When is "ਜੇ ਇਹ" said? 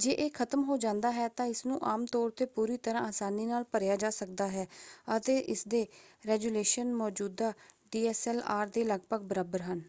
0.00-0.30